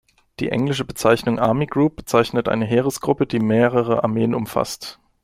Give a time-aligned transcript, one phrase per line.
[0.39, 4.99] Die englische Bezeichnung "army group" bezeichnet eine Heeresgruppe, die mehrere Armeen umfasst.